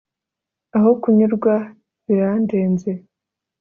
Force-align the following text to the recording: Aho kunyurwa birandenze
Aho 0.75 0.91
kunyurwa 1.01 1.55
birandenze 2.05 2.91